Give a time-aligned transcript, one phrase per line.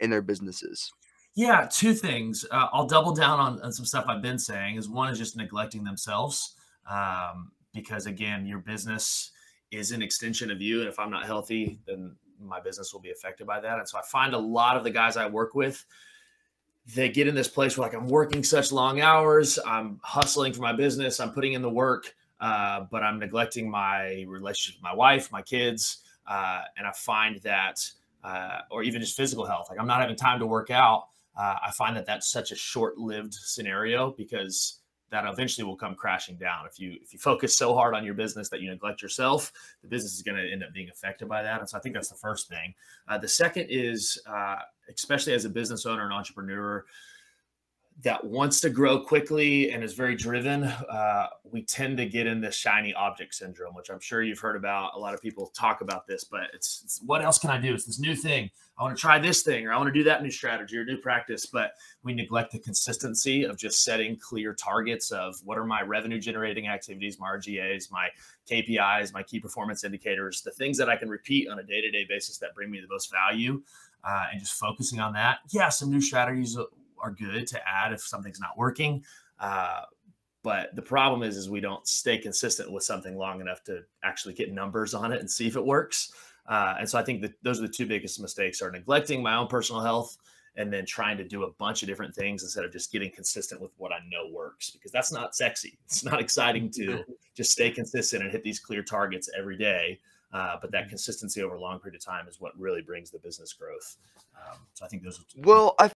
[0.00, 0.92] in their businesses?
[1.34, 2.44] Yeah, two things.
[2.50, 4.76] Uh, I'll double down on, on, some stuff I've been saying.
[4.76, 6.56] Is one is just neglecting themselves,
[6.90, 9.30] um, because again, your business
[9.70, 13.10] is an extension of you, and if I'm not healthy, then my business will be
[13.10, 13.78] affected by that.
[13.78, 15.84] And so I find a lot of the guys I work with,
[16.94, 20.62] they get in this place where like I'm working such long hours, I'm hustling for
[20.62, 24.94] my business, I'm putting in the work, uh, but I'm neglecting my relationship with my
[24.94, 27.84] wife, my kids, uh, and I find that,
[28.28, 31.00] uh, or even just physical health, like I'm not having time to work out.
[31.40, 36.36] Uh, I find that that's such a short-lived scenario because that eventually will come crashing
[36.36, 36.66] down.
[36.70, 39.52] If you if you focus so hard on your business that you neglect yourself,
[39.82, 41.60] the business is going to end up being affected by that.
[41.60, 42.74] And so I think that's the first thing.
[43.08, 44.56] Uh, the second is, uh,
[44.94, 46.84] especially as a business owner and entrepreneur,
[48.02, 52.40] that wants to grow quickly and is very driven, uh, we tend to get in
[52.40, 54.92] this shiny object syndrome, which I'm sure you've heard about.
[54.94, 57.74] A lot of people talk about this, but it's, it's, what else can I do?
[57.74, 58.50] It's this new thing.
[58.78, 60.84] I want to try this thing, or I want to do that new strategy or
[60.84, 61.46] new practice.
[61.46, 61.72] But
[62.04, 66.68] we neglect the consistency of just setting clear targets of what are my revenue generating
[66.68, 68.08] activities, my RGAs, my
[68.48, 71.90] KPIs, my key performance indicators, the things that I can repeat on a day to
[71.90, 73.60] day basis that bring me the most value.
[74.04, 75.38] Uh, and just focusing on that.
[75.50, 76.56] Yeah, some new strategies
[77.00, 79.04] are good to add if something's not working.
[79.38, 79.82] Uh,
[80.42, 84.34] but the problem is, is we don't stay consistent with something long enough to actually
[84.34, 86.12] get numbers on it and see if it works.
[86.46, 89.36] Uh, and so I think that those are the two biggest mistakes: are neglecting my
[89.36, 90.16] own personal health
[90.56, 93.60] and then trying to do a bunch of different things instead of just getting consistent
[93.60, 94.70] with what I know works.
[94.70, 95.78] Because that's not sexy.
[95.84, 97.04] It's not exciting to
[97.34, 100.00] just stay consistent and hit these clear targets every day.
[100.32, 103.18] Uh, but that consistency over a long period of time is what really brings the
[103.18, 103.96] business growth.
[104.36, 105.18] Um, so I think those.
[105.18, 105.86] Are well, I